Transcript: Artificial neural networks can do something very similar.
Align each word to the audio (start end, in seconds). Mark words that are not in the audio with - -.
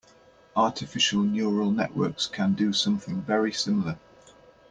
Artificial 0.55 1.21
neural 1.21 1.69
networks 1.69 2.25
can 2.25 2.53
do 2.55 2.73
something 2.73 3.21
very 3.21 3.53
similar. 3.53 3.99